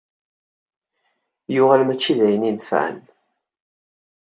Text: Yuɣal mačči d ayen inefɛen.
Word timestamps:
Yuɣal 1.53 1.81
mačči 1.85 2.13
d 2.17 2.19
ayen 2.25 2.49
inefɛen. 2.49 2.97